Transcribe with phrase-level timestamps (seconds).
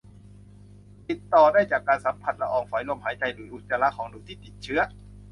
[1.09, 4.81] ติดต่อได้จากการสัมผัสละอองฝอยลมหายใจ หรืออุจจาระของหนูที่ติดเชื้อ